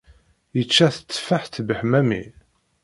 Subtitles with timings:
[0.57, 2.23] Yečča teteffaḥt beḥmami